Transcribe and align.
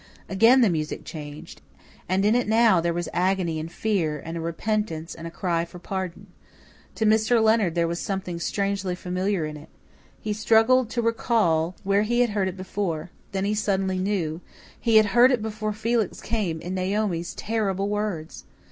Again 0.27 0.61
the 0.61 0.69
music 0.71 1.05
changed. 1.05 1.61
And 2.09 2.25
in 2.25 2.33
it 2.33 2.47
now 2.47 2.81
there 2.81 2.91
was 2.91 3.07
agony 3.13 3.59
and 3.59 3.71
fear 3.71 4.19
and 4.19 4.43
repentance 4.43 5.13
and 5.13 5.27
a 5.27 5.29
cry 5.29 5.63
for 5.63 5.77
pardon. 5.77 6.25
To 6.95 7.05
Mr. 7.05 7.39
Leonard 7.39 7.75
there 7.75 7.87
was 7.87 7.99
something 7.99 8.39
strangely 8.39 8.95
familiar 8.95 9.45
in 9.45 9.57
it. 9.57 9.69
He 10.19 10.33
struggled 10.33 10.89
to 10.89 11.03
recall 11.03 11.75
where 11.83 12.01
he 12.01 12.21
had 12.21 12.31
heard 12.31 12.47
it 12.47 12.57
before; 12.57 13.11
then 13.31 13.45
he 13.45 13.53
suddenly 13.53 13.99
knew 13.99 14.41
he 14.79 14.95
had 14.95 15.05
heard 15.05 15.29
it 15.31 15.43
before 15.43 15.71
Felix 15.71 16.19
came 16.19 16.59
in 16.61 16.73
Naomi's 16.73 17.35
terrible 17.35 17.87
words! 17.87 18.45